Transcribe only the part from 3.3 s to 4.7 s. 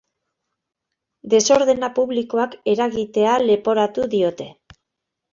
leporatu diote.